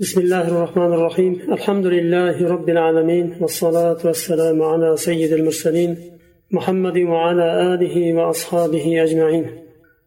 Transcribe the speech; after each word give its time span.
بسم 0.00 0.20
الله 0.20 0.48
الرحمن 0.48 0.92
الرحيم. 0.92 1.52
الحمد 1.52 1.86
لله 1.86 2.48
رب 2.48 2.68
العالمين 2.68 3.36
والصلاة 3.40 3.98
والسلام 4.04 4.62
على 4.62 4.96
سيد 4.96 5.32
المرسلين 5.32 5.96
محمد 6.50 6.98
وعلى 6.98 7.74
آله 7.74 8.14
وأصحابه 8.14 9.02
أجمعين. 9.02 9.46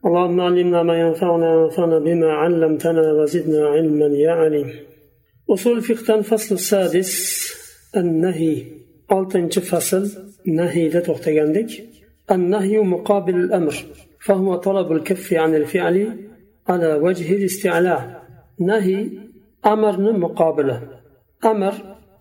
اللهم 0.05 0.41
علمنا 0.41 0.83
ما 0.83 0.99
ينفعنا 0.99 1.55
وانفعنا 1.55 1.99
بما 1.99 2.31
علمتنا 2.31 3.13
وزدنا 3.13 3.67
علما 3.67 4.05
يا 4.05 4.31
عليم. 4.31 4.69
أصول 5.49 5.81
فقه 5.81 6.15
الفصل 6.15 6.55
السادس 6.55 7.11
النهي. 7.97 8.63
oltinchi 9.11 9.61
fasl 9.61 10.03
nahiyda 10.45 11.01
to'xtagandik 11.07 11.71
النهي 12.31 12.77
مقابل 12.77 13.35
الأمر 13.35 13.75
فهو 14.25 14.55
طلب 14.55 14.91
الكف 14.91 15.33
عن 15.33 15.55
الفعل 15.55 16.17
على 16.67 16.93
وجه 16.93 17.35
الاستعلاء. 17.35 18.23
نهي 18.59 19.22
أمرni 19.71 20.11
muqobili 20.23 20.75
amr 21.51 21.73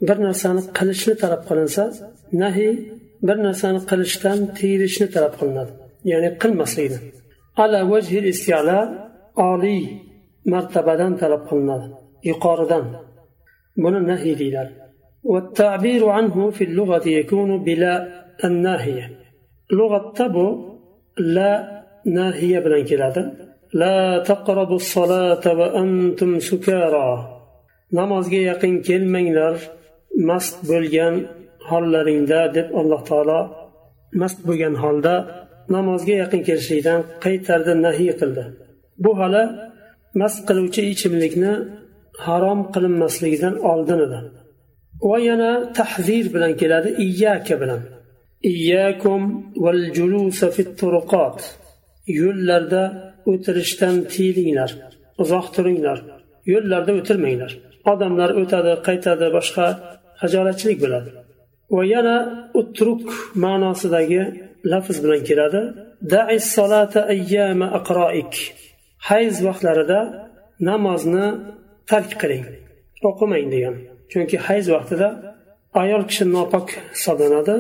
bir 0.09 0.19
narsani 0.27 0.63
qilishni 0.79 1.15
talab 1.23 1.43
qilinsa 1.49 1.85
nahiy 2.43 2.73
bir 3.27 3.37
narsani 3.47 3.81
qilishdan 3.91 4.39
tiyilishni 4.57 5.07
talab 5.15 5.35
qilinadi 5.41 5.73
ya'ni 6.11 6.31
qilmaslikni 6.43 6.99
ala 7.63 7.79
vajhil 7.93 8.27
istila 8.35 8.79
oliy 9.51 9.83
martabadan 10.53 11.13
talab 11.23 11.43
qilinadi 11.51 11.87
yuqoridan 12.31 12.85
buni 13.83 14.01
nahiy 14.11 14.35
deyiladi 14.43 14.75
والتعبير 15.33 16.09
عنه 16.09 16.51
في 16.51 16.65
اللغة 16.65 17.09
يكون 17.09 17.65
بلا 17.65 17.95
الناهية 18.45 19.07
لغة 19.73 20.13
تبو 20.19 20.47
لا 21.19 21.83
ناهية 22.07 22.83
كلادا 22.89 23.23
لا 23.75 24.19
تقربوا 24.19 24.77
الصلاة 24.77 25.55
وأنتم 25.59 26.39
سكارى 26.39 27.32
namozga 27.99 28.41
yaqin 28.51 28.75
kelmanglar 28.89 29.55
mast 30.29 30.57
bo'lgan 30.71 31.15
hollaringda 31.71 32.41
deb 32.57 32.69
alloh 32.81 33.03
taolo 33.11 33.41
mast 34.21 34.39
bo'lgan 34.49 34.75
holda 34.83 35.15
namozga 35.75 36.15
yaqin 36.23 36.43
kelishlikdan 36.49 37.01
qaytardi 37.25 37.73
nahiy 37.87 38.13
qildi. 38.21 38.45
Bu 39.05 39.11
hali 39.21 39.43
mast 40.21 40.41
qiluvchi 40.49 40.83
ichimlikni 40.93 41.53
harom 42.27 42.61
qilinmasligidan 42.75 43.55
oldin 43.71 43.99
edi. 44.07 44.21
Va 45.09 45.19
yana 45.29 45.53
tahzir 45.79 46.25
bilan 46.35 46.53
keladi 46.61 46.89
iyyaka 47.07 47.55
bilan. 47.63 47.81
Iyyakum 48.53 49.23
val 49.65 49.83
julusa 49.97 50.49
fit 50.57 50.71
turuqat. 50.81 51.39
Yo'llarda 52.21 52.83
o'tirishdan 53.31 53.95
tiyilinglar 54.13 54.71
uzoq 55.23 55.47
turinglar. 55.57 55.99
Yo'llarda 56.53 56.93
o'tirmanglar. 56.99 57.53
odamlar 57.92 58.30
o'tadi 58.42 58.74
qaytadi 58.88 59.28
boshqa 59.38 59.66
hajolatchilik 60.22 60.78
bo'ladi 60.84 61.10
va 61.76 61.84
yana 61.94 62.18
utruk 62.60 63.06
ma'nosidagi 63.44 64.22
lafz 64.72 64.98
bilan 65.04 65.22
keladi 65.30 65.62
hayz 69.10 69.36
vaqtlarida 69.48 70.00
namozni 70.70 71.28
tark 71.90 72.12
qiling 72.22 72.46
o'qimang 73.10 73.48
degan 73.54 73.76
chunki 74.12 74.38
hayz 74.48 74.66
vaqtida 74.76 75.10
ayol 75.82 76.04
kishi 76.10 76.26
nopok 76.36 76.68
hisoblanadi 76.96 77.56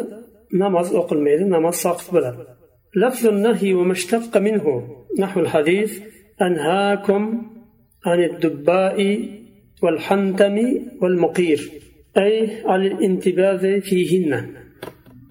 namoz 0.62 0.88
o'qilmaydi 1.00 1.44
namoz 1.56 1.76
soqit 1.86 2.10
bo'ladi 2.16 2.42
لفظ 3.04 3.24
النهي 3.28 3.74
وما 3.74 3.92
اشتق 3.92 4.38
منه 4.38 4.66
نحو 5.20 5.40
الحديث 5.40 5.92
أنهاكم 6.42 7.22
عن 8.06 8.20
الدباء 8.24 8.98
والحنتم 9.84 10.56
والمقير 11.02 11.60
أي 12.18 12.34
على 12.66 12.88
الانتباه 12.88 13.80
فيهن 13.80 14.32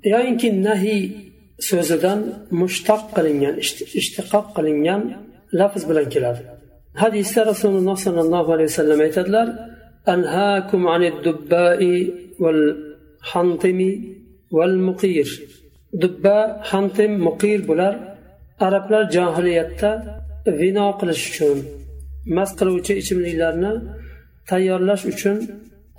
يعني 0.04 0.48
النهي 0.48 1.26
so'zidan 1.68 2.20
mushtaq 2.60 3.02
qilingan 3.16 3.54
ishtiqoq 4.00 4.46
qilingan 4.56 5.02
lafz 5.58 5.82
bilan 5.88 6.06
keladi 6.14 6.42
hadisda 7.02 7.40
rasululloh 7.52 7.96
sollallohu 8.06 8.50
alayhi 8.54 8.70
vasallam 8.72 8.98
aytadilar 9.06 9.48
anhaakum 10.14 10.82
anid 10.94 11.16
dubbai 11.26 11.92
val 12.42 12.62
hantimi 13.30 13.90
val 14.56 14.74
muqir 14.88 15.28
dubba 16.02 16.38
hantim 16.70 17.12
muqir 17.26 17.58
bular 17.68 17.94
arablar 18.66 19.02
johiliyatda 19.16 19.90
vino 20.60 20.86
qilish 21.00 21.24
uchun 21.30 21.58
mast 22.36 22.54
qiluvchi 22.60 22.92
ichimliklarni 23.02 23.72
tayyorlash 24.51 25.03
uchun 25.13 25.37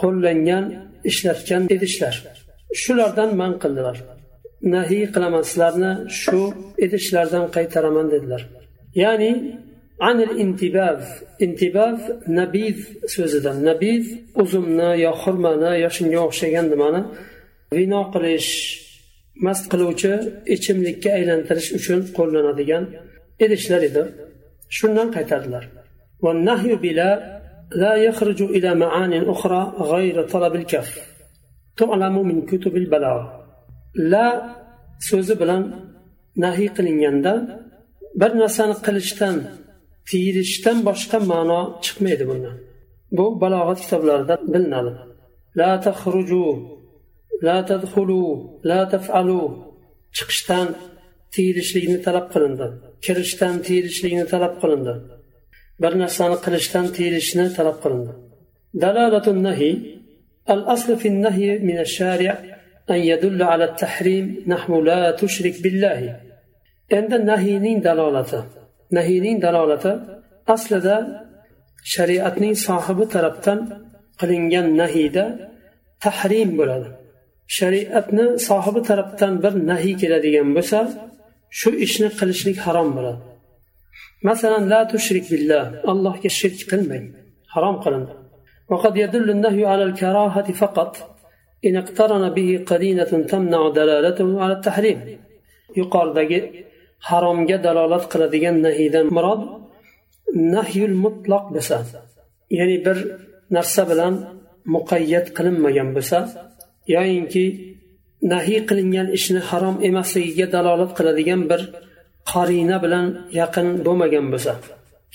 qo'llangan 0.02 0.64
ishlatgan 1.10 1.62
idishlar. 1.74 2.14
Shulardan 2.82 3.30
man 3.40 3.52
qildilar. 3.62 3.96
Nahiy 4.74 5.04
qilaman 5.14 5.44
sizlarni 5.50 5.92
shu 6.22 6.40
idishlardan 6.84 7.44
qaytaraman 7.56 8.06
dedilar. 8.14 8.42
Ya'ni 9.02 9.32
anil 10.08 10.32
intibav 10.44 10.98
intibav 11.44 11.96
nabiz 12.40 12.78
so'zidan. 13.14 13.56
Nabiz 13.70 14.04
uzumni 14.42 14.90
yo 15.04 15.12
xurmani 15.22 15.72
yo 15.84 15.90
shunga 15.96 16.20
o'xshagan 16.28 16.66
nimani? 16.72 17.00
Vino 17.78 18.02
qilish 18.14 18.50
mast 19.46 19.64
qiluvchi 19.72 20.12
ichimlikka 20.54 21.10
aylantirish 21.18 21.68
uchun 21.78 22.00
qo'llanadigan 22.16 22.84
idishlar 23.44 23.82
edi. 23.90 24.02
Shundan 24.76 25.08
qaytardilar. 25.16 25.64
لا 27.71 27.93
يخرج 27.95 28.41
إلى 28.41 28.75
معان 28.75 29.13
أخرى 29.29 29.61
غير 29.79 30.15
طلب 30.33 30.55
الكف 30.55 30.91
تعلم 31.77 32.27
من 32.27 32.45
كتب 32.45 32.75
البلاغة 32.77 33.25
لا 33.95 34.57
so'zi 35.09 35.35
bilan 35.41 35.63
nahiy 36.43 36.69
qilinganda 36.77 37.33
bir 38.21 38.31
narsani 38.41 38.75
qilishdan 38.85 39.35
tiyilishdan 40.09 40.77
boshqa 40.87 41.17
ma'no 41.31 41.61
chiqmaydi 41.83 42.25
bundan 42.29 42.55
bu 43.17 43.25
balog'at 43.41 43.79
kitoblarida 43.83 44.35
bilinadi 44.53 44.93
la 45.59 45.71
taxruju 45.85 46.45
la 47.47 47.57
tadxulu 47.69 48.23
la 48.69 48.79
tafalu 48.93 49.41
chiqishdan 50.17 50.67
tiyilishlikni 51.33 51.97
talab 52.05 52.25
qilindi 52.33 52.67
kirishdan 53.05 53.53
tiyilishlikni 53.65 54.25
talab 54.33 54.53
qilindi 54.61 54.93
bir 55.82 55.92
narsani 56.02 56.36
qilishdan 56.44 56.86
tiyilishni 56.94 57.46
talab 57.56 57.76
qilindi. 57.82 58.12
Dalalatun 58.82 59.38
nahi 59.48 59.70
al 60.54 60.62
aslu 60.74 60.94
fi 61.02 61.08
nahi 61.26 61.48
min 61.68 61.78
shari' 61.96 62.32
an 62.92 63.00
yadullu 63.10 63.44
ala 63.52 63.66
tahrim 63.82 64.26
nahnu 64.52 64.76
la 64.88 65.00
tushrik 65.20 65.56
billahi. 65.64 66.08
Endi 66.98 67.16
nahiyning 67.30 67.78
dalolati 67.86 68.40
nahiyning 68.96 69.36
dalolati 69.44 69.92
aslida 70.54 70.96
shariatning 71.94 72.54
sohibi 72.66 73.04
tarafdan 73.14 73.58
qilingan 74.20 74.66
nahiyda 74.80 75.24
tahrim 76.04 76.50
bo'ladi. 76.58 76.88
Shariatni 77.58 78.26
sohibi 78.48 78.80
tarafdan 78.90 79.32
bir 79.44 79.54
nahiy 79.70 79.94
keladigan 80.02 80.48
bo'lsa 80.56 80.78
shu 81.58 81.70
ishni 81.86 82.08
qilishlik 82.18 82.58
harom 82.66 82.88
bo'ladi. 82.96 83.20
masalan 84.28 84.64
la 84.72 84.80
tushrik 84.92 85.26
billah 85.32 85.64
allohga 85.92 86.30
shirk 86.38 86.60
qilmang 86.70 87.06
harom 87.54 87.76
qilindi. 87.84 88.14
وقد 88.72 88.96
يدل 88.96 89.30
النهي 89.36 89.62
على 89.72 89.84
الكراهة 89.88 90.48
فقط 90.62 90.92
إن 91.66 91.74
اقترن 91.82 92.24
به 92.36 92.50
قرينة 92.70 93.12
تمنع 93.30 93.60
دلالته 93.78 94.28
على 94.42 94.52
التحريم 94.58 94.98
يقال 95.80 96.08
haromga 97.08 97.58
dalolat 97.66 98.04
qiladigan 98.12 98.56
nahiydan 98.66 99.06
murod 99.16 99.42
nahyul 100.54 100.94
mutloq 101.04 101.44
bo'lsa 101.54 101.78
ya'ni 102.58 102.76
bir 102.86 102.98
narsa 103.56 103.82
bilan 103.90 104.14
muqayyat 104.74 105.26
qilinmagan 105.36 105.88
bo'lsa 105.96 106.18
yoyinki 106.94 107.44
nahiy 108.32 108.60
qilingan 108.68 109.08
ishni 109.18 109.40
harom 109.48 109.76
emasligiga 109.88 110.46
dalolat 110.56 110.92
qiladigan 110.98 111.40
bir 111.50 111.60
qarina 112.31 112.77
bilan 112.83 113.05
yaqin 113.39 113.67
bo'lmagan 113.85 114.27
bo'lsa 114.33 114.53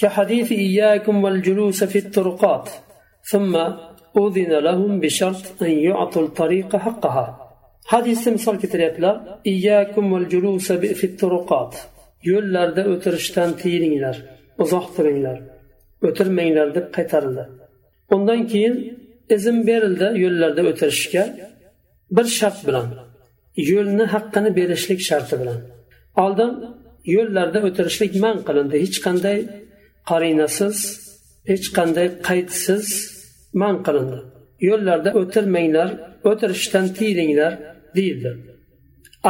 كحديث 0.00 0.48
إياكم 0.66 1.24
والجلوس 1.24 1.80
في 1.92 1.98
الطرقات 2.04 2.66
ثم 3.30 3.54
أذن 4.22 4.52
لهم 4.66 4.92
بشرط 5.02 5.44
أن 5.62 5.72
يعطوا 5.88 6.22
الطريق 6.28 6.70
حقها 6.84 7.26
حديث 7.92 8.22
مثال 8.28 8.56
كتريتلا 8.62 9.10
إياكم 9.52 10.04
والجلوس 10.12 10.66
في 10.98 11.04
الطرقات 11.10 11.72
yo'llarda 12.30 12.82
o'tirishdan 12.92 13.50
tiyilinglar 13.60 14.16
uzoq 14.62 14.86
turinglar 14.96 15.38
o'tirmanglar 16.08 16.69
deb 16.76 16.86
qaytarildi 16.96 17.44
undan 18.14 18.40
keyin 18.52 18.74
izn 19.36 19.56
berildi 19.69 20.08
yo'llarda 20.24 20.62
o'tirishga 20.70 21.24
bir 22.16 22.26
shart 22.38 22.58
bilan 22.69 22.88
yo'lni 23.70 24.04
haqqini 24.14 24.50
berishlik 24.58 25.00
sharti 25.08 25.34
bilan 25.40 25.60
oldin 26.24 26.50
yo'llarda 27.15 27.59
o'tirishlik 27.68 28.13
man 28.24 28.38
qilindi. 28.48 28.75
Hech 28.83 28.98
qanday 29.06 29.38
qarinasiz 30.09 30.77
hech 31.51 31.68
qanday 31.77 32.07
qaydsiz 32.27 32.86
man 33.62 33.75
qilindi. 33.86 34.19
Yo'llarda 34.69 35.09
o'tirmanglar 35.21 35.89
o'tirishdan 36.30 36.86
tiyilinglar 36.98 37.54
deyildi 37.98 38.31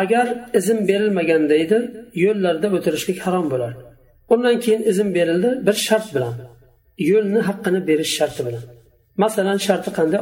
agar 0.02 0.28
izn 0.60 0.80
berilmaganda 0.90 1.56
edi 1.64 1.78
yo'llarda 2.26 2.68
o'tirishlik 2.78 3.20
harom 3.26 3.48
bo'lardi 3.54 3.82
undan 4.34 4.60
keyin 4.60 4.84
izn 4.92 5.16
berildi 5.16 5.50
bir 5.68 5.78
shart 5.88 6.16
bilan. 6.16 6.36
Yo'lni 7.12 7.42
haqqini 7.50 7.82
berish 7.90 8.14
sharti 8.20 8.42
bilan. 8.48 8.64
Masalan 9.24 9.60
sharti 9.68 9.90
qanday? 9.98 10.22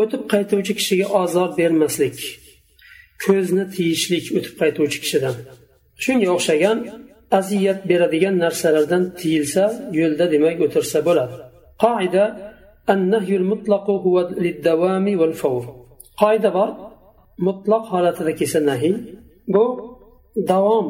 O'tib 0.00 0.22
qaytuvchi 0.32 0.72
kishiga 0.78 1.06
ozor 1.22 1.48
bermaslik 1.60 2.16
ko'zni 3.24 3.64
tiyishlik 3.74 4.24
o'tib 4.38 4.54
qaytuvchi 4.60 4.98
kishidan. 5.04 5.36
shunga 6.04 6.28
o'xshagan 6.36 6.78
aziyat 7.38 7.80
beradigan 7.90 8.34
narsalardan 8.44 9.04
tiyilsa 9.20 9.64
yo'lda 10.00 10.24
demak 10.34 10.56
o'tirsa 10.66 10.98
bo'ladi. 11.08 11.34
Qoida 11.84 12.24
qoida 16.20 16.50
bor 16.58 16.70
mutloq 17.46 17.84
holatida 17.92 18.32
kelsa 18.40 18.60
nahiy 18.70 18.94
bu 19.54 19.64
davom 20.52 20.86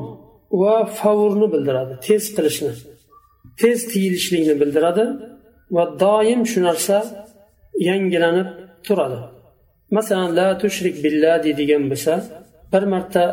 va 0.60 0.74
favurni 1.00 1.46
bildiradi 1.54 1.94
tez 2.06 2.24
qilishni 2.36 2.72
tez 3.60 3.78
tiyilishlikni 3.92 4.54
bildiradi 4.62 5.04
va 5.76 5.84
doim 6.04 6.40
shu 6.50 6.58
narsa 6.68 6.96
yangilanib 7.88 8.48
turadi. 8.86 9.18
Masalan 9.96 10.30
la 10.38 10.48
tushrik 10.62 10.96
billa 11.04 11.32
deydigan 11.44 11.84
bo'lsa 11.90 12.12
bir 12.72 12.82
marta 12.92 13.24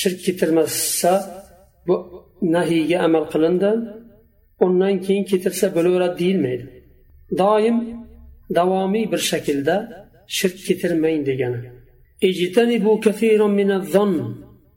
shirk 0.00 0.18
keltirmasa 0.24 1.12
bu 1.86 1.94
nahiyga 2.54 2.98
amal 3.06 3.24
qilindi 3.32 3.70
undan 4.64 4.94
keyin 5.04 5.24
keltirsa 5.30 5.66
bo'laveradi 5.76 6.18
deyilmaydi 6.22 6.64
doim 7.40 7.78
davomiy 8.58 9.04
bir 9.12 9.20
shaklda 9.30 9.76
shirk 10.36 10.56
keltirmang 10.66 11.20
degani 11.30 11.60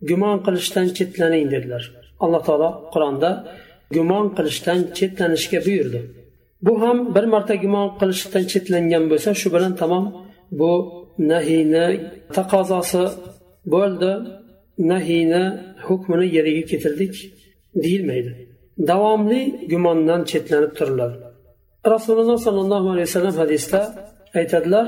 gumon 0.10 0.38
qilishdan 0.46 0.88
chetlaning 0.98 1.46
dedilar 1.54 1.84
alloh 2.24 2.42
taolo 2.48 2.70
qur'onda 2.94 3.32
gumon 3.96 4.26
qilishdan 4.38 4.80
chetlanishga 4.98 5.60
buyurdi 5.68 6.00
bu 6.66 6.74
ham 6.82 6.98
bir 7.16 7.26
marta 7.34 7.56
gumon 7.64 7.88
qilishdan 8.00 8.44
chetlangan 8.52 9.04
bo'lsa 9.12 9.30
shu 9.42 9.48
bilan 9.56 9.74
tamom 9.82 10.06
bu 10.60 10.72
nahiyni 11.32 11.86
taqozosi 12.36 13.04
bo'ldi 13.74 14.12
nahiyni 14.78 15.44
hukmini 15.88 16.36
yeriga 16.36 16.64
ketirdik 16.72 17.14
deyilmaydi. 17.84 18.32
Davomli 18.90 19.68
gumondan 19.72 20.22
chetlanib 20.24 20.74
turiladi 20.80 21.34
rasululloh 21.86 22.38
sollallohu 22.38 22.88
alayhi 22.94 23.08
vasallam 23.10 23.36
hadisda 23.44 23.82
aytadilar 24.40 24.88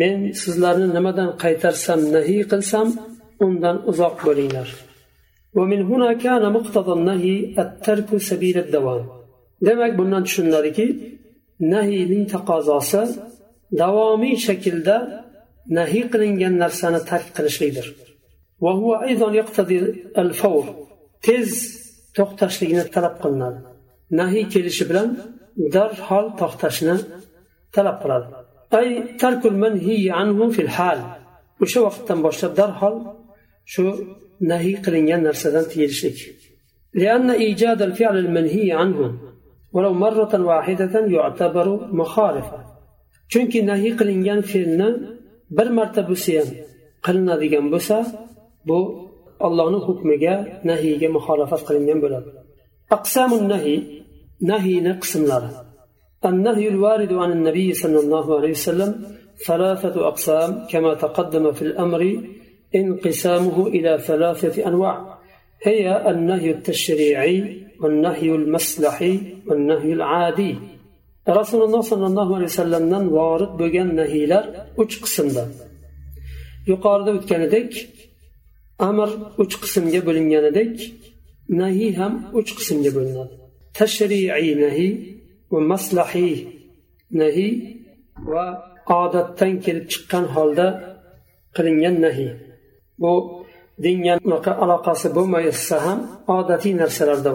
men 0.00 0.16
sizlarni 0.42 0.88
nimadan 0.96 1.30
qaytarsam 1.42 2.00
nahiy 2.16 2.42
qilsam 2.52 2.86
undan 3.44 3.76
uzoq 3.90 4.16
bo'linglar. 4.26 4.68
Demak 9.66 9.92
bundan 9.98 10.22
tushuniladiki 10.26 10.86
nahiyning 11.72 12.24
taqozosi 12.34 13.02
davomiy 13.80 14.36
shaklda 14.46 14.96
nahiy 15.78 16.04
qilingan 16.12 16.54
narsani 16.64 17.00
tark 17.10 17.28
qilishlikdir 17.36 17.86
tez 21.26 21.48
to'xtashlikni 22.16 22.84
talab 22.94 23.14
qilinadi 23.22 23.60
nahiy 24.20 24.44
kelishi 24.54 24.84
bilan 24.90 25.08
darhol 25.74 26.26
to'xtashni 26.40 26.96
talab 27.74 27.96
qiladi 28.02 28.26
ay 28.78 28.88
tarkul 29.22 29.56
anhu 30.22 30.44
fil 30.56 30.70
hal 30.76 30.98
o'sha 31.64 31.80
vaqtdan 31.86 32.18
boshlab 32.26 32.52
darhol 32.60 32.96
shu 33.72 33.84
nahiy 34.50 34.76
qilingan 34.84 35.20
narsadan 35.28 35.64
tiyilishlik 35.72 36.18
لأن 37.02 37.30
إيجاد 37.30 37.82
الفعل 37.82 38.16
المنهي 38.24 38.72
عنه 38.72 39.18
ولو 39.72 39.92
مرة 39.92 40.32
واحدة 40.50 40.94
يعتبر 41.16 41.66
مخالفة 42.00 42.58
chunki 43.32 43.60
nahiy 43.70 43.92
qilingan 44.00 44.40
fe'lni 44.50 44.88
bir 45.56 45.68
marta 45.78 46.00
bo'lsa 46.10 46.32
ham 46.38 46.48
qilinadigan 47.06 47.66
bo'lsa 47.74 47.96
bu 48.68 48.78
allohni 49.46 49.78
hukmiga 49.86 50.34
nahiyga 50.68 51.08
muxolifat 51.16 51.60
qilingan 51.68 51.98
bo'ladi. 52.04 52.30
Aqsamu 52.96 53.36
nahiy 53.52 53.80
nahiyni 54.50 54.92
qismlari. 55.02 55.50
النهي 56.30 56.68
الوارد 56.68 57.12
عن 57.12 57.30
النبي 57.32 57.68
صلى 57.72 57.98
الله 58.00 58.26
عليه 58.36 58.50
وسلم 58.50 58.90
ثلاثة 59.46 60.08
أقسام 60.08 60.66
كما 60.70 60.94
تقدم 60.94 61.52
في 61.52 61.62
الأمر 61.62 62.00
انقسامه 62.74 63.66
إلى 63.66 63.98
ثلاثة 63.98 64.66
أنواع 64.68 65.18
هي 65.62 66.10
النهي 66.10 66.50
التشريعي 66.50 67.36
والنهي 67.80 68.30
المصلحي 68.34 69.20
والنهي 69.46 69.92
العادي 69.92 70.56
rasululloh 71.26 71.82
sollallohu 71.82 72.32
alayhi 72.36 72.50
vasallamdan 72.52 73.04
vorid 73.18 73.52
bo'lgan 73.60 73.88
nahiylar 74.00 74.44
uch 74.82 74.94
qismda. 75.04 75.44
Yuqorida 76.70 77.10
o'tgan 77.18 77.42
edik 77.48 77.70
amr 78.88 79.08
uch 79.42 79.54
qismga 79.62 80.00
bo'lingan 80.08 80.44
edik 80.52 80.74
nahiy 81.60 81.92
ham 82.00 82.14
uch 82.38 82.50
qismga 82.58 82.90
bo'linadi. 82.96 83.34
Tashriiy 83.78 84.52
nahiy 84.64 84.92
va 85.52 85.60
maslahiy 85.72 86.36
nahiy 87.20 87.52
va 88.32 88.44
odatdan 89.02 89.52
kelib 89.64 89.86
chiqqan 89.92 90.24
holda 90.34 90.66
qilingan 91.56 91.96
nahiy. 92.06 92.32
Bu 93.02 93.12
dinga 93.84 94.14
aloqasi 94.64 95.08
bo'lmasa 95.16 95.76
ham 95.86 95.98
odatiy 96.38 96.74
narsalarda 96.82 97.32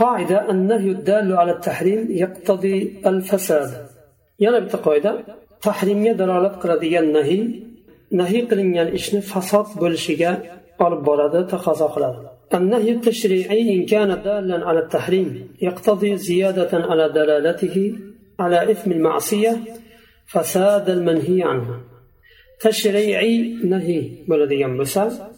qoida 0.00 0.50
النهي 0.50 0.90
الدال 0.96 1.28
على 1.40 1.52
التحريم 1.52 2.00
يقتضي 2.10 2.76
الفساد. 3.06 3.70
yana 4.44 4.58
bitta 4.64 4.78
qoida 4.86 5.12
tahrimga 5.66 6.12
dalolat 6.20 6.54
qiladigan 6.62 7.06
nahiy 7.16 7.42
nahiy 8.20 8.42
qilingan 8.50 8.88
ishni 8.98 9.20
fasod 9.30 9.68
bo'lishiga 9.82 10.30
olib 10.84 11.00
boradi 11.08 11.40
taqozo 11.52 11.88
النهي 12.54 12.90
التشريعي 12.90 13.74
إن 13.74 13.86
كان 13.86 14.22
دالا 14.22 14.66
على 14.68 14.78
التحريم 14.78 15.48
يقتضي 15.62 16.16
زيادة 16.16 16.72
على 16.72 17.08
دلالته 17.08 17.76
على 18.38 18.70
إثم 18.70 18.92
المعصية 18.92 19.52
فساد 20.26 20.90
المنهي 20.90 21.42
عنه 21.42 21.80
تشريعي 22.60 23.36
نهي 23.64 24.10
بلدي 24.28 24.60
ينبسا 24.60 25.30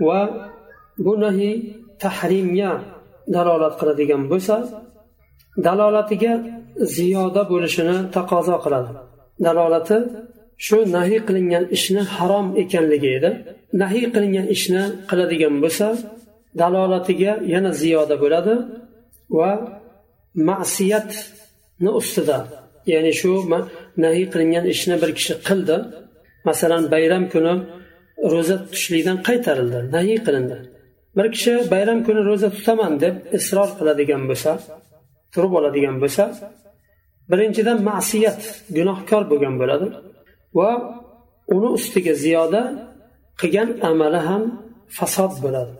وبنهي 0.00 1.62
تحريم 2.00 2.56
يا 2.56 2.93
dalolat 3.36 3.74
qiladigan 3.80 4.22
bo'lsa 4.32 4.56
dalolatiga 5.66 6.32
ziyoda 6.96 7.42
bo'lishini 7.52 7.96
taqozo 8.16 8.56
qiladi. 8.64 8.90
Dalolati 9.46 9.96
shu 10.66 10.78
nahiy 10.96 11.20
qilingan 11.28 11.64
ishni 11.76 12.02
harom 12.14 12.46
ekanligi 12.62 13.10
edi. 13.18 13.30
Nahiy 13.82 14.06
qilingan 14.14 14.46
ishni 14.56 14.82
qiladigan 15.10 15.54
bo'lsa 15.64 15.86
dalolatiga 16.60 17.32
yana 17.54 17.70
ziyoda 17.82 18.16
bo'ladi 18.22 18.54
va 19.38 19.50
ma'siyatni 20.48 21.90
ustida 22.00 22.38
ya'ni 22.92 23.12
shu 23.20 23.32
nahiy 24.04 24.26
qilingan 24.32 24.64
ishni 24.74 24.96
bir 25.02 25.10
kishi 25.18 25.34
qildi. 25.48 25.76
Masalan 26.48 26.82
bayram 26.94 27.24
kuni 27.32 27.54
ro'za 28.32 28.56
tutishlikdan 28.64 29.18
qaytarildi 29.28 29.80
nahiy 29.94 30.18
qilindi. 30.26 30.56
bir 31.17 31.27
kishi 31.35 31.53
bayram 31.73 31.99
kuni 32.07 32.21
ro'za 32.29 32.49
tutaman 32.57 32.93
deb 33.03 33.15
isror 33.37 33.69
qiladigan 33.79 34.23
bo'lsa 34.29 34.51
turib 35.33 35.53
oladigan 35.59 35.95
bo'lsa 36.03 36.23
birinchidan 37.31 37.77
ma'siyat 37.89 38.41
gunohkor 38.77 39.23
bo'lgan 39.31 39.55
bo'ladi 39.61 39.87
va 40.57 40.69
uni 41.55 41.69
ustiga 41.77 42.13
ziyoda 42.23 42.61
qilgan 43.41 43.69
amali 43.89 44.19
ham 44.29 44.43
fasod 44.97 45.33
bo'ladi 45.43 45.73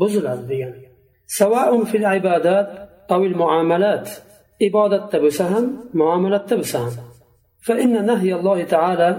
buziladi 0.00 0.44
degani 0.50 0.80
savaun 1.38 1.82
fil 1.90 2.06
ibodat 2.18 2.68
avil 3.14 3.36
muomalat 3.42 4.06
ibodatda 4.68 5.16
bo'lsa 5.24 5.44
ham 5.52 5.64
muomalatda 6.00 6.56
bo'lsa 6.62 6.78
ham 6.86 6.96
فإن 7.68 8.06
نهي 8.10 8.34
الله 8.38 8.58
تعالى 8.64 9.10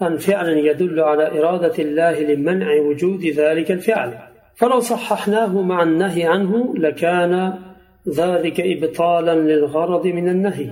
عن 0.00 0.16
فعل 0.16 0.48
يدل 0.48 1.00
على 1.00 1.38
إرادة 1.38 1.76
الله 1.78 2.20
لمنع 2.20 2.68
وجود 2.80 3.22
ذلك 3.26 3.70
الفعل 3.70 4.10
فلو 4.58 4.80
صححناه 4.80 5.52
مع 5.62 5.82
النهي 5.82 6.22
عنه 6.24 6.74
لكان 6.84 7.32
ذلك 8.08 8.60
إبطالا 8.60 9.34
للغرض 9.34 10.04
من 10.06 10.28
النهي 10.28 10.70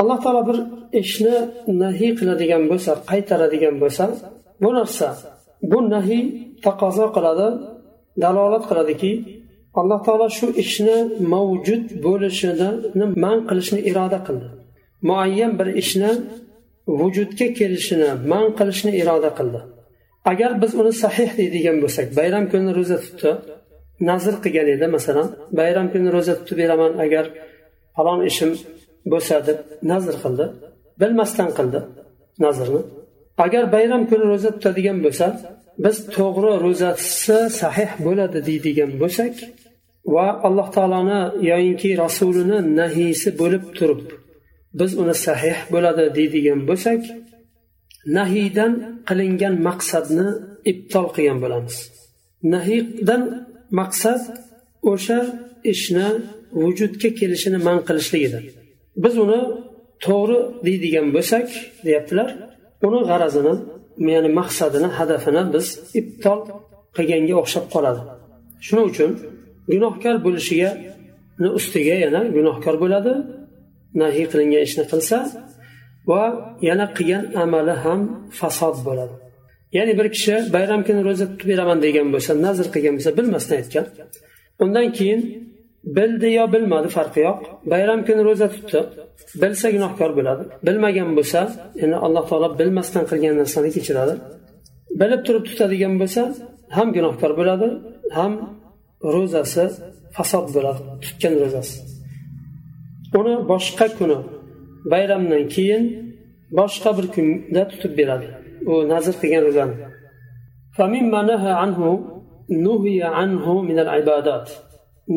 alloh 0.00 0.18
taolo 0.24 0.42
bir 0.48 0.58
ishni 1.02 1.36
nahiy 1.82 2.10
qiladigan 2.18 2.62
bo'lsa 2.70 2.92
qaytaradigan 3.10 3.74
bo'lsa 3.82 4.04
bu 4.62 4.70
narsa 4.78 5.08
bu 5.70 5.78
nahiy 5.94 6.22
taqozo 6.66 7.06
qiladi 7.16 7.48
dalolat 8.22 8.64
qiladiki 8.70 9.12
alloh 9.80 10.00
taolo 10.06 10.26
shu 10.38 10.46
ishni 10.64 10.96
mavjud 11.34 11.84
bo'lishini 12.06 12.70
man 13.24 13.38
qilishni 13.48 13.80
iroda 13.90 14.18
qildi 14.26 14.48
muayyan 15.08 15.52
bir 15.58 15.68
ishni 15.82 16.10
vujudga 17.00 17.46
kelishini 17.58 18.10
man 18.32 18.46
qilishni 18.58 18.92
iroda 19.02 19.30
qildi 19.38 19.60
Agar 20.31 20.51
biz 20.61 20.71
uni 20.81 20.93
sahih 21.03 21.29
deydigan 21.39 21.77
bo'lsak 21.83 22.07
bayram 22.19 22.45
kuni 22.51 22.71
ro'za 22.77 22.97
tutdi 23.05 23.31
nazr 24.09 24.35
qilgan 24.43 24.67
edi 24.75 24.87
masalan 24.95 25.27
bayram 25.59 25.87
kuni 25.93 26.09
ro'za 26.15 26.33
tutib 26.39 26.57
beraman 26.61 26.93
agar 27.05 27.25
falon 27.95 28.19
ishim 28.29 28.51
bo'lsa 29.11 29.35
deb 29.47 29.59
nazr 29.91 30.15
qildi 30.23 30.45
bilmasdan 31.01 31.49
qildi 31.57 31.79
nazrni. 32.45 32.81
Agar 33.45 33.63
bayram 33.75 34.03
kuni 34.09 34.25
ro'za 34.31 34.49
tutadigan 34.55 34.97
bo'lsa 35.05 35.27
biz 35.83 35.97
to'g'ri 36.15 36.53
ro'zasi 36.65 37.39
sahih 37.61 37.89
bo'ladi 38.05 38.39
deydigan 38.49 38.91
bo'lsak 39.01 39.33
va 40.13 40.27
alloh 40.47 40.67
taoloni 40.75 41.21
yoyinki 41.49 41.89
rasulini 42.03 42.59
nahiysi 42.79 43.29
bo'lib 43.41 43.63
turib 43.77 44.01
biz 44.79 44.91
uni 45.01 45.15
sahih 45.25 45.57
bo'ladi 45.73 46.05
deydigan 46.17 46.59
bo'lsak 46.69 47.01
nahiydan 48.15 48.73
qilingan 49.07 49.55
maqsadni 49.67 50.27
ibtol 50.71 51.07
qilgan 51.15 51.37
bo'lamiz. 51.43 51.75
Nahiydan 52.53 53.21
maqsad 53.79 54.21
o'sha 54.91 55.19
ishni 55.73 56.07
vujudga 56.61 57.09
kelishini 57.19 57.59
man 57.67 57.77
qilishligidir. 57.87 58.43
Biz 59.03 59.15
uni 59.23 59.41
to'g'ri 60.05 60.37
deydigan 60.65 61.07
bo'lsak 61.15 61.47
deyaptilar 61.85 62.29
uni 62.87 62.99
g'arazini 63.09 63.53
ya'ni 64.13 64.29
maqsadini 64.39 64.89
hadafini 64.97 65.43
biz 65.55 65.65
ibtol 65.99 66.39
qilganga 66.95 67.35
o'xshab 67.41 67.65
qoladi. 67.73 68.01
Shuning 68.65 68.85
uchun 68.91 69.11
gunohkor 69.71 70.15
bo'lishiga 70.25 70.69
ustiga 71.59 71.95
yana 72.05 72.21
gunohkor 72.37 72.75
bo'ladi. 72.83 73.13
Nahiy 74.01 74.25
qilingan 74.31 74.61
ishni 74.67 74.83
qilsa 74.91 75.17
va 76.09 76.23
yana 76.69 76.85
qilgan 76.97 77.23
amali 77.43 77.75
ham 77.83 77.99
fasod 78.39 78.77
bo'ladi. 78.87 79.15
Ya'ni 79.77 79.93
bir 79.99 80.07
kishi 80.15 80.35
bayram 80.55 80.81
kuni 80.87 81.01
ro'za 81.07 81.25
tutib 81.31 81.47
beraman 81.51 81.79
degan 81.85 82.07
bo'lsa 82.13 82.31
nazr 82.45 82.67
qilgan 82.73 82.93
bo'lsa 82.97 83.11
bilmasdan 83.19 83.55
aytgan. 83.61 83.85
Undan 84.63 84.87
keyin 84.97 85.21
bildi 85.97 86.27
yo 86.37 86.43
bilmadi 86.53 86.87
farqi 86.97 87.19
yo'q. 87.27 87.39
Bayram 87.71 87.99
kuni 88.07 88.21
ro'za 88.29 88.47
tutdi 88.55 88.79
bilsa 89.41 89.67
gunohkor 89.75 90.11
bo'ladi 90.17 90.43
bilmagan 90.67 91.09
bo'lsa 91.17 91.39
endi 91.83 91.97
alloh 92.05 92.23
taolo 92.29 92.49
bilmasdan 92.59 93.03
qilgan 93.11 93.33
narsani 93.41 93.69
kechiradi. 93.77 94.13
Bilib 95.01 95.21
turib 95.27 95.43
tutadigan 95.49 95.93
bo'lsa 96.01 96.21
ham 96.77 96.87
gunohkor 96.97 97.31
bo'ladi 97.39 97.67
ham 98.17 98.33
ro'zasi 99.15 99.63
fasod 100.15 100.47
bo'ladi 100.55 100.81
tutgan 101.03 101.33
ro'zasi. 101.43 101.75
Uni 103.19 103.33
boshqa 103.51 103.87
kuni 103.99 104.17
bayramdan 104.92 105.44
keyin 105.54 105.82
boshqa 106.58 106.90
bir 106.98 107.06
kunda 107.14 107.62
tutib 107.70 107.92
beradi 108.00 108.28
u 108.70 108.72
nazr 108.92 109.14
qilgan 109.22 109.42
ro'zani 109.48 109.74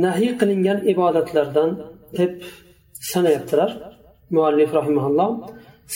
nahiy 0.06 0.32
qilingan 0.40 0.80
ibodatlardan 0.94 1.70
deb 2.18 2.34
sanayaptilar 3.12 3.72
muallif 4.36 4.70
rahimaulloh 4.80 5.32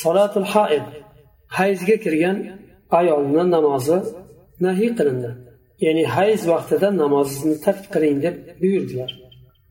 solatul 0.03 0.47
haid 0.53 0.85
hayzga 1.57 1.95
kirgan 2.05 2.37
ayolni 2.99 3.43
namozi 3.55 3.97
nahiy 4.65 4.91
qilindi 4.97 5.31
ya'ni 5.85 6.03
hayz 6.15 6.41
vaqtida 6.51 6.87
namozni 7.03 7.55
tark 7.65 7.83
qiling 7.93 8.17
deb 8.25 8.35
buyurdilar 8.61 9.11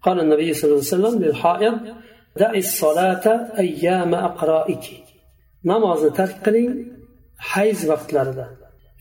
قال 0.07 0.17
النبي 0.25 0.49
صلى 0.59 0.69
الله 0.69 0.85
عليه 0.85 0.97
وسلم 0.97 1.15
للحائض 1.25 1.77
دعي 2.37 2.59
الصلاة 2.59 3.27
أيام 3.59 4.15
أقرائك 4.15 4.85
نماز 5.65 6.03
ترك 6.05 6.45
حيز 7.39 7.91
وقت 7.91 8.13
لرده 8.15 8.49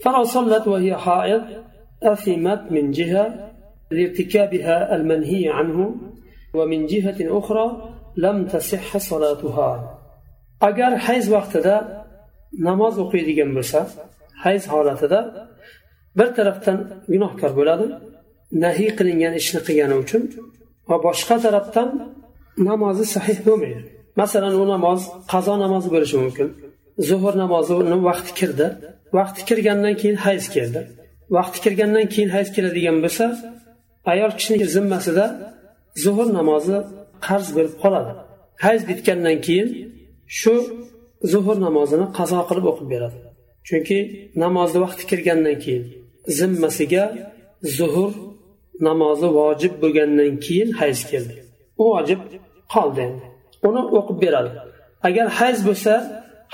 فلو 0.04 0.24
صلت 0.24 0.68
وهي 0.68 0.96
حائض 0.96 1.44
أثمت 2.04 2.72
من 2.72 2.92
جهة 2.92 3.52
لارتكابها 3.92 4.96
المنهي 4.96 5.50
عنه 5.50 5.96
ومن 6.54 6.86
جهة 6.86 7.40
أخرى 7.40 7.94
لم 8.18 8.46
تصح 8.46 8.98
صلاتها 8.98 9.98
agar 10.62 10.92
hayz 11.08 11.26
vaqtida 11.36 11.76
namoz 12.68 12.96
o'qiydigan 13.04 13.50
bo'lsa 13.58 13.80
hayz 14.44 14.64
holatida 14.74 15.20
bir 16.18 16.30
tarafdan 16.38 16.78
gunohkor 17.14 17.52
bo'ladi 17.60 17.86
nahiy 18.66 18.92
qilingan 18.98 19.34
ishni 19.42 19.60
qilgani 19.68 19.96
uchun 20.04 20.24
va 20.90 20.98
boshqa 21.08 21.36
tarafdan 21.46 21.90
namozi 22.59 23.05
sahih 23.15 23.39
bo'lmaydi. 23.47 23.83
Masalan 24.17 24.55
u 24.63 24.65
namoz 24.75 25.01
qazo 25.33 25.55
namozi 25.65 25.89
bo'lishi 25.95 26.17
mumkin. 26.23 26.49
Zuhur 27.09 27.35
namozini 27.43 27.97
vaqti 28.09 28.33
kirdi. 28.41 28.67
Vaqti 29.17 29.41
kirgandan 29.49 29.95
keyin 30.01 30.19
hayz 30.27 30.45
keldi. 30.55 30.81
Vaqti 31.37 31.59
kirgandan 31.65 32.07
keyin 32.13 32.31
hayz 32.37 32.49
keladigan 32.57 32.97
bo'lsa 33.05 33.27
ayol 34.13 34.33
kishini 34.39 34.67
zimmasida 34.77 35.25
zuhur 36.05 36.29
namozi 36.39 36.77
qarz 37.27 37.49
bo'lib 37.57 37.75
qoladi. 37.83 38.13
Hayz 38.65 38.83
bitgandan 38.91 39.37
keyin 39.47 39.69
shu 40.41 40.55
zuhur 41.33 41.57
namozini 41.67 42.07
qazo 42.19 42.41
qilib 42.49 42.67
o'qib 42.71 42.89
beradi. 42.95 43.19
Chunki 43.69 43.99
namozni 44.45 44.79
vaqti 44.85 45.03
kirgandan 45.11 45.57
keyin 45.65 45.85
zimmasiga 46.39 47.05
zuhur 47.79 48.13
namozi 48.89 49.29
vojib 49.39 49.75
bo'lgandan 49.83 50.33
keyin 50.45 50.71
hayz 50.81 51.01
keldi. 51.11 51.42
u 51.82 51.84
vojib 51.94 52.20
qoldi 52.74 53.00
endi 53.08 53.26
uni 53.68 53.82
o'qib 53.98 54.18
beradi 54.24 54.52
agar 55.08 55.28
hayz 55.40 55.60
bo'lsa 55.68 55.94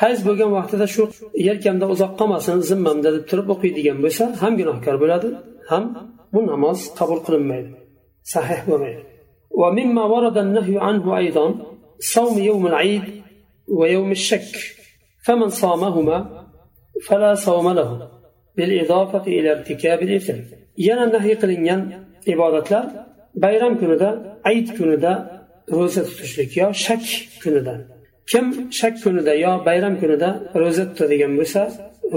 hayz 0.01 0.20
bo'lgan 0.27 0.50
vaqtida 0.58 0.86
shu 0.96 1.03
yelkamda 1.48 1.86
uzoq 1.93 2.12
qolmasin 2.20 2.58
zimmamda 2.70 3.10
deb 3.15 3.24
turib 3.29 3.48
o'qiydigan 3.53 3.98
bo'lsa 4.03 4.24
ham 4.41 4.53
gunohkor 4.60 4.96
bo'ladi 5.03 5.27
ham 5.72 5.84
bu 6.34 6.39
namoz 6.51 6.79
qabul 7.00 7.20
qilinmaydi 7.25 7.72
sahih 8.34 8.62
bo'lmaydi 8.70 9.03
ومما 9.62 10.03
ورد 10.13 10.38
النهي 10.46 10.75
عنه 10.88 11.05
أيضا 11.22 11.46
صوم 12.15 12.36
يوم 12.50 12.63
العيد 12.72 13.05
ويوم 13.79 14.12
الشك 14.12 14.53
فمن 15.25 15.50
صامهما 15.63 16.17
فلا 17.08 17.32
صوم 17.48 17.67
له 17.79 17.89
بالإضافة 18.55 19.24
إلى 19.38 19.51
ارتكاب 19.55 20.00
الإثم 20.08 20.39
yana 20.88 21.05
nahiy 21.13 21.36
qilingan 21.41 21.82
ibodatlar 22.34 22.86
bayram 23.43 23.74
kunida 23.82 24.10
ayit 24.50 24.70
kunida 24.77 25.12
ro'za 25.77 26.01
tutishlik 26.10 26.51
yo 26.62 26.67
shak 26.86 27.03
kunida 27.43 27.74
kim 28.32 28.46
shak 28.79 28.96
kunida 29.03 29.34
yo 29.46 29.51
bayram 29.67 29.93
kunida 30.01 30.29
ro'za 30.62 30.84
tutadigan 30.89 31.34
bo'lsa 31.39 31.62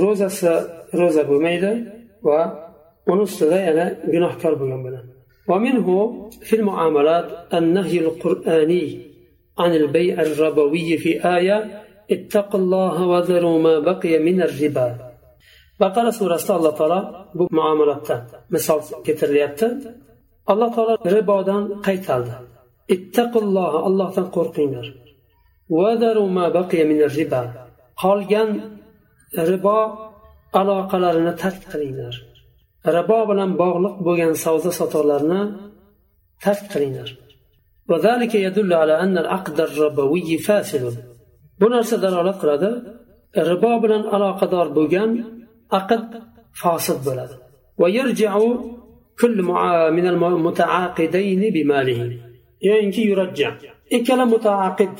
ro'zasi 0.02 0.52
ro'za 1.00 1.22
bo'lmaydi 1.30 1.72
va 2.28 2.40
uni 3.12 3.22
ustida 3.28 3.58
yana 3.68 3.84
gunohkor 4.12 4.54
bo'lgan 4.62 4.82
bo'ladi 4.86 5.08
ومنه 5.50 5.88
في 6.48 6.54
المعاملات 6.60 7.26
النهي 7.58 7.98
القرآني 8.04 8.86
عن 9.62 9.70
البيع 9.80 10.14
الربوي 10.28 10.90
في 11.02 11.10
آية 11.36 11.58
اتقوا 12.14 12.60
الله 12.60 12.96
وذروا 13.12 13.58
ما 13.66 13.74
بقي 13.90 14.12
من 14.28 14.38
الربا 14.48 14.88
baqara 15.82 16.10
surasida 16.18 16.52
alloh 16.58 16.74
taolo 16.80 17.00
bu 17.38 17.44
muomalatda 17.58 18.16
misol 18.54 18.80
keltirilyapti 19.06 19.66
alloh 20.50 20.68
taolo 20.76 20.94
ribodan 21.16 21.62
qaytardi 21.86 22.34
ittaqulloh 22.94 23.72
allohdan 23.88 24.26
qo'rqinglar 24.36 24.86
qolgan 28.02 28.50
ribo 29.50 29.78
aloqalarini 30.60 31.32
tark 31.42 31.62
qilinglar 31.72 32.14
ribo 32.96 33.18
bilan 33.30 33.50
bog'liq 33.62 33.94
bo'lgan 34.06 34.32
savdo 34.44 34.70
sotiqlarni 34.80 35.40
tark 36.44 36.64
qilinglar 36.72 37.08
bu 41.60 41.66
narsa 41.74 41.96
dalolat 42.04 42.36
qiladi 42.42 42.70
ribo 43.50 43.72
bilan 43.82 44.02
aloqador 44.16 44.66
bo'lgan 44.78 45.10
aqd 45.78 46.02
fosid 46.60 47.00
bo'ladi 47.08 47.36
ويرجع 47.80 48.32
كل 49.21 49.41
من 49.91 50.07
المتعاقدين 50.07 51.53
بماله. 51.53 52.17
يعني 52.61 52.97
يرجع. 52.97 53.55
إكلا 53.93 54.25
متعاقد 54.25 54.93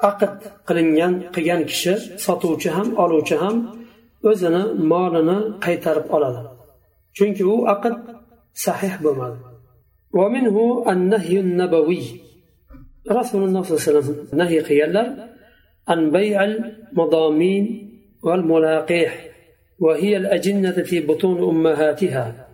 أقد 0.00 0.38
قلنيان 0.66 1.20
قيان 1.20 1.64
كشة 1.64 1.94
سطوشهم 2.16 2.88
ألوشهم 3.04 3.84
وزنا 4.24 4.72
مالنا 4.72 5.58
قيترب 5.62 6.04
ألالا. 6.16 6.52
لأنه 7.20 7.46
هو 7.50 7.66
عقد 7.66 7.96
صحيح 8.54 9.02
بمال. 9.02 9.36
ومنه 10.14 10.84
النهي 10.88 11.40
النبوي. 11.40 12.04
رسول 13.10 13.44
الله 13.44 13.62
صلى 13.62 13.72
الله 13.72 13.82
عليه 13.88 13.98
وسلم 13.98 14.38
نهي 14.38 14.60
قيالر 14.60 15.06
عن 15.88 16.10
بيع 16.10 16.44
المضامين 16.44 17.64
والملاقيح. 18.22 19.28
وهي 19.78 20.16
الأجنة 20.16 20.72
في 20.82 21.00
بطون 21.00 21.38
أمهاتها. 21.48 22.51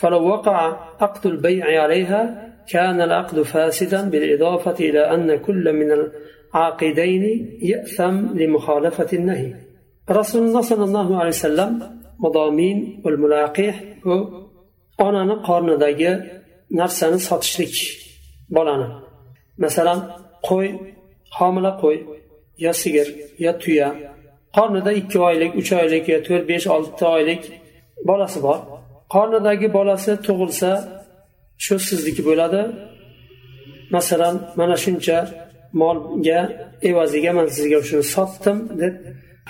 فلو 0.00 0.28
وقع 0.28 0.56
عقد 1.00 1.26
البيع 1.26 1.82
عليها 1.82 2.50
كان 2.72 3.00
العقد 3.00 3.42
فاسدا 3.42 4.10
بالإضافة 4.10 4.76
إلى 4.80 5.14
أن 5.14 5.36
كل 5.36 5.72
من 5.72 5.88
العاقدين 5.98 7.24
يأثم 7.62 8.38
لمخالفة 8.38 9.10
النهي 9.12 9.54
رسول 10.10 10.42
الله 10.46 10.60
صلى 10.60 10.84
الله 10.84 11.18
عليه 11.18 11.28
وسلم 11.28 11.70
مضامين 12.18 13.02
والملاقيح 13.04 13.84
onani 15.06 15.34
qornidagi 15.48 16.12
narsani 16.80 17.18
sotishlik 17.28 17.74
bolani 18.56 18.88
masalan 19.64 19.98
qo'y 20.48 20.68
homila 21.38 21.72
qo'y 21.82 21.96
yo 22.64 22.72
sigir 22.82 23.08
yo 23.44 23.52
tuya 23.62 23.88
qornida 24.56 24.90
ikki 25.00 25.18
oylik 25.28 25.52
uch 25.60 25.70
oylik 25.80 26.04
yo 26.12 26.18
to'rt 26.26 26.44
besh 26.50 26.66
olti 26.76 27.04
oylik 27.16 27.42
bolasi 28.08 28.38
bor 28.46 28.58
Qornidagi 29.13 29.67
bolasi 29.77 30.11
tug'ilsa 30.27 30.71
shu 31.65 31.75
sizniki 31.87 32.21
bo'ladi. 32.29 32.61
Masalan 33.95 34.35
mana 34.59 34.75
shuncha 34.83 35.17
molga 35.81 36.41
evaziga 36.89 37.31
man 37.37 37.47
sizga 37.55 37.79
shuni 37.89 38.05
sotdim 38.15 38.57
deb 38.81 38.95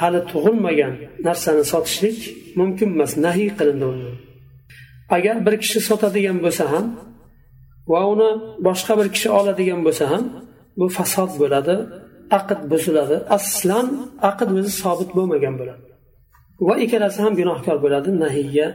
hali 0.02 0.20
tug'ilmagan 0.32 0.94
narsani 1.28 1.64
sotishlik 1.74 2.20
mumkin 2.60 2.90
emas 2.96 3.14
nahiy 3.26 3.50
qilindi 3.60 3.90
agar 5.16 5.36
bir 5.46 5.56
kishi 5.64 5.80
sotadigan 5.90 6.38
bo'lsa 6.46 6.64
ham 6.74 6.86
va 7.92 8.02
uni 8.14 8.30
boshqa 8.68 8.94
bir 9.00 9.08
kishi 9.16 9.30
oladigan 9.40 9.82
bo'lsa 9.88 10.06
ham 10.12 10.24
bu 10.80 10.86
fasod 10.98 11.32
bo'ladi 11.42 11.76
aqd 12.38 12.60
buziladi. 12.72 13.18
Aslan 13.38 13.88
aqd 14.30 14.50
o'zi 14.58 14.72
sobit 14.82 15.10
bo'lmagan 15.18 15.56
bo'ladi. 15.60 15.84
Va 16.68 16.76
ikkalasi 16.84 17.20
ham 17.26 17.34
gunohkor 17.40 17.78
bo'ladi 17.86 18.10
nahiyga 18.24 18.68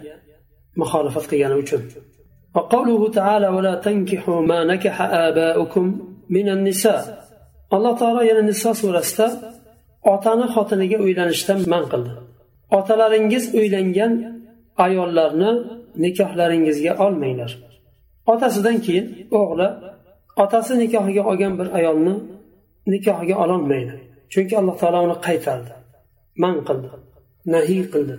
muxolifat 0.82 1.26
qilgani 1.32 1.58
uchun 1.64 1.84
وقوله 2.56 3.02
تعالى 3.20 3.48
ولا 3.56 3.74
تنكحوا 3.86 4.40
ما 4.52 4.60
نكح 4.72 4.96
آباؤكم 5.28 5.86
من 6.36 6.48
النساء 6.56 7.02
alloh 7.76 7.94
taolo 8.02 8.22
yana 8.30 8.44
niso 8.50 8.72
surasida 8.82 9.28
otani 10.14 10.46
xotiniga 10.56 10.98
uylanishdan 11.06 11.60
man 11.74 11.84
qildi 11.92 12.12
otalaringiz 12.78 13.46
uylangan 13.60 14.14
ayollarni 14.86 15.52
nikohlaringizga 16.04 16.94
olmanglar 17.06 17.52
otasidan 18.34 18.78
keyin 18.86 19.06
o'g'li 19.40 19.68
otasi 20.44 20.74
nikohiga 20.84 21.24
olgan 21.30 21.54
bir 21.60 21.68
ayolni 21.80 22.16
nikohiga 22.94 23.36
ololmaydi 23.44 23.96
chunki 24.34 24.54
alloh 24.60 24.76
taolo 24.82 25.00
uni 25.08 25.18
qaytardi 25.28 25.74
man 26.44 26.56
qildi 26.68 26.90
nahiy 27.54 27.84
qildi 27.94 28.16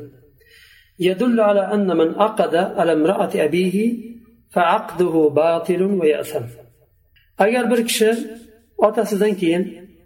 يدل 1.07 1.37
على 1.39 1.63
أن 1.75 1.97
من 1.97 2.09
عقد 2.21 2.55
على 2.55 2.91
امرأة 2.93 3.33
أبيه 3.35 3.77
فعقده 4.53 5.15
باطل 5.35 5.81
ويأثم. 5.99 6.45
agar 7.45 7.71
bir 7.71 7.87
kishi 7.87 8.11
otasidan 8.77 9.33
keyin 9.41 9.63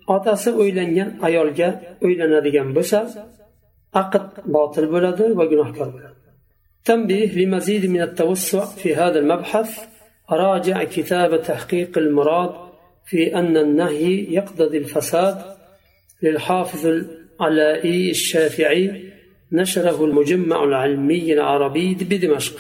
otasi 0.08 0.50
uylangan 0.62 1.10
ayolga 1.28 1.70
uylanadigan 2.06 2.68
bo'lsa 2.78 3.00
aqd 4.02 4.26
botil 4.56 4.88
bo'ladi 4.94 5.26
va 5.40 5.46
gunohkor 5.52 5.90
تنبيه 6.92 7.30
لمزيد 7.42 7.84
من 7.96 8.02
التوسع 8.02 8.66
في 8.82 8.90
هذا 8.96 9.20
المبحث 9.20 9.72
راجع 10.32 10.84
كتاب 10.84 11.32
تحقيق 11.50 11.98
المراد 11.98 12.54
في 13.06 13.36
أن 13.40 13.58
النهي 13.58 14.34
يقتضي 14.38 14.78
الفساد 14.78 15.38
للحافظ 16.24 16.84
العلائي 16.96 18.10
الشافعي 18.10 18.84
نشره 19.53 20.05
المجمع 20.05 20.65
العلمي 20.65 21.33
العربي 21.33 21.95
بدمشق 22.11 22.57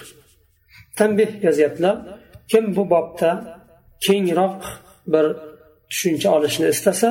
تنبيه 0.96 1.32
يزيتنا 1.42 1.90
كم 2.50 2.64
ببابتا 2.76 3.30
كينغراق 4.04 4.62
بر 5.12 5.26
tushuncha 5.90 6.28
olishni 6.36 6.66
istasa 6.74 7.10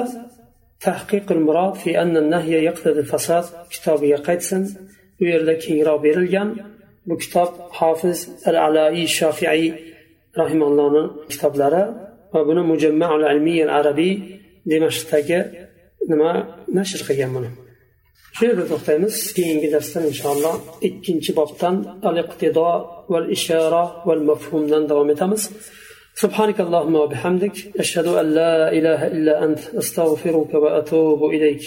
tahqiqul 0.86 1.42
murod 1.48 1.76
fi 1.82 1.92
anna 2.04 2.22
nahya 2.34 2.60
yaqtadi 2.70 3.02
fasad 3.12 3.46
kitobiga 3.74 4.20
qaytsin 4.28 4.64
u 5.22 5.24
yerda 5.32 5.54
kengroq 5.64 5.98
berilgan 6.06 6.50
bu 7.08 7.16
kitob 7.24 7.52
hofiz 7.80 8.20
al 8.50 8.58
alai 8.68 9.04
shofiiy 9.18 9.70
rahimallohni 10.42 11.04
kitoblari 11.32 11.84
va 12.34 12.42
buni 12.48 12.64
mujammaul 12.72 13.24
ilmiy 13.32 13.60
al 13.66 13.72
arabiy 13.80 14.14
dimashqdagi 14.70 15.40
nima 16.10 16.32
nashr 16.78 17.02
qilgan 17.08 17.32
buni 17.36 17.50
shu 18.37 18.43
yerda 18.49 18.65
to'xtaymiz 18.73 19.15
keyingi 19.37 19.69
darsda 19.75 19.99
inshaalloh 20.11 20.55
ikkinchi 20.89 21.33
bobdan 21.39 21.77
al 22.09 22.17
iqtido 22.25 22.69
val 23.13 23.27
ishora 23.37 23.85
val 24.09 24.23
mafhumdan 24.31 24.83
davom 24.91 25.09
etamiz 25.15 25.43
سبحانك 26.25 26.59
اللهم 26.67 26.95
وبحمدك 27.03 27.57
أشهد 27.83 28.07
أن 28.21 28.27
لا 28.41 28.55
إله 28.79 29.01
إلا 29.17 29.35
أنت 29.47 29.61
أستغفرك 29.81 30.53
وأتوب 30.63 31.21
إليك 31.35 31.65